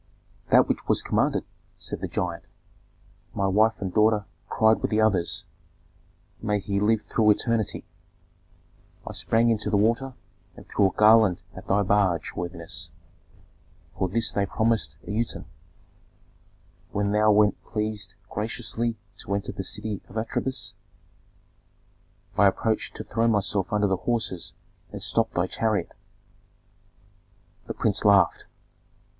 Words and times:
"That 0.49 0.67
which 0.67 0.87
was 0.87 1.03
commanded," 1.03 1.43
said 1.77 2.01
the 2.01 2.07
giant. 2.07 2.43
"My 3.35 3.45
wife 3.45 3.75
and 3.79 3.93
daughter 3.93 4.25
cried 4.49 4.81
with 4.81 4.89
the 4.89 4.99
others, 4.99 5.45
'May 6.41 6.57
he 6.59 6.79
live 6.79 7.03
through 7.03 7.29
eternity!' 7.29 7.85
I 9.05 9.13
sprang 9.13 9.51
into 9.51 9.69
the 9.69 9.77
water 9.77 10.13
and 10.55 10.67
threw 10.67 10.87
a 10.87 10.91
garland 10.97 11.43
at 11.55 11.67
thy 11.67 11.83
barge, 11.83 12.33
worthiness; 12.35 12.89
for 13.95 14.09
this 14.09 14.31
they 14.31 14.47
promised 14.47 14.95
an 15.05 15.13
uten. 15.13 15.45
When 16.91 17.11
thou 17.11 17.31
wert 17.31 17.53
pleased 17.63 18.15
graciously 18.27 18.97
to 19.19 19.35
enter 19.35 19.51
the 19.51 19.63
city 19.63 20.01
of 20.09 20.17
Atribis, 20.17 20.73
I 22.39 22.47
approached 22.47 22.95
to 22.95 23.03
throw 23.03 23.27
myself 23.27 23.71
under 23.71 23.85
the 23.85 23.97
horses 23.97 24.53
and 24.91 24.99
stop 24.99 25.31
thy 25.33 25.45
chariot" 25.45 25.91
The 27.67 27.75
prince 27.75 28.03
laughed. 28.03 28.45